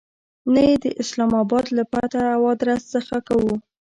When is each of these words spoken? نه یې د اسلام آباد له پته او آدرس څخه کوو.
نه 0.53 0.61
یې 0.69 0.75
د 0.83 0.85
اسلام 1.01 1.31
آباد 1.43 1.65
له 1.77 1.83
پته 1.91 2.21
او 2.35 2.41
آدرس 2.53 2.81
څخه 2.93 3.15
کوو. 3.27 3.53